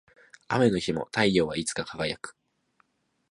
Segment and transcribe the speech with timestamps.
[0.47, 2.35] 雨の日も太陽はいつか輝く